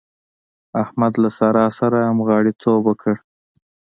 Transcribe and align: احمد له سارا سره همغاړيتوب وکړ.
احمد 0.83 1.13
له 1.23 1.29
سارا 1.37 1.65
سره 1.79 1.97
همغاړيتوب 2.09 2.81
وکړ. 2.85 3.15